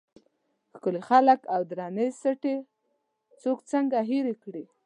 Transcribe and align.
ښکلي 0.75 1.01
خلک 1.09 1.39
او 1.53 1.61
درنې 1.69 2.07
سټې 2.21 2.55
څوک 3.41 3.59
څنګه 3.71 3.97
هېر 4.09 4.25
کړي. 4.43 4.65